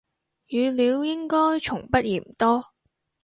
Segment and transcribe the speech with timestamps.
[0.49, 2.73] 語料應該從不嫌多